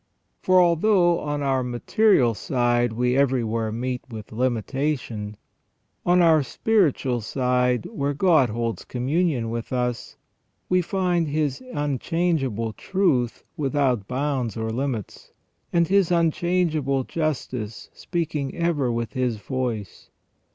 For 0.41 0.59
although 0.59 1.19
on 1.19 1.43
our 1.43 1.61
material 1.61 2.33
side 2.33 2.91
we 2.91 3.15
everywhere 3.15 3.71
meet 3.71 4.01
with 4.09 4.31
limitation, 4.31 5.37
on 6.07 6.23
our 6.23 6.41
spiritual 6.41 7.21
side, 7.21 7.85
where 7.85 8.15
God 8.15 8.49
holds 8.49 8.83
communion 8.83 9.51
with 9.51 9.71
us, 9.71 10.17
we 10.69 10.81
find 10.81 11.27
His 11.27 11.61
unchangeable 11.71 12.73
truth 12.73 13.43
without 13.55 14.07
bounds 14.07 14.57
or 14.57 14.71
limits, 14.71 15.33
and 15.71 15.87
His 15.87 16.09
unchangeable 16.09 17.03
justice 17.03 17.91
speaking 17.93 18.55
ever 18.55 18.91
with 18.91 19.13
His 19.13 19.37
voice. 19.37 20.09